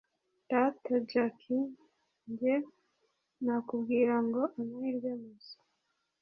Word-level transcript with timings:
rata 0.51 0.93
jack 1.09 1.39
njye 2.29 2.55
nakubwira 3.43 4.15
ngo 4.27 4.41
amahirwe 4.59 5.11
masa 5.21 5.57